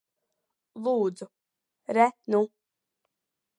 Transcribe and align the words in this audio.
Lūdzu. 0.87 1.27
Re 1.99 2.09
nu. 2.37 2.43